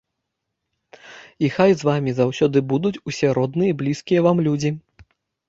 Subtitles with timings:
[1.45, 4.75] І хай з вамі заўсёды будуць усе родныя і блізкія вам людзі!